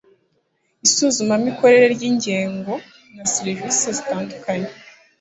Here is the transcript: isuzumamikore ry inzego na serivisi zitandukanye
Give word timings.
isuzumamikore 0.85 1.77
ry 1.95 2.01
inzego 2.09 2.71
na 3.15 3.25
serivisi 3.33 3.85
zitandukanye 3.97 4.69